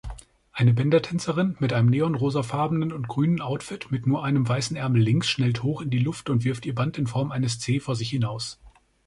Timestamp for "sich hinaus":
7.95-8.59